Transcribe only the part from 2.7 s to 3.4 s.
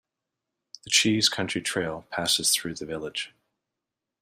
the village.